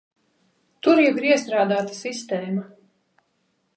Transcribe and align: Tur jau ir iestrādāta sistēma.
Tur 0.87 1.01
jau 1.03 1.11
ir 1.21 1.27
iestrādāta 1.33 1.99
sistēma. 1.99 2.65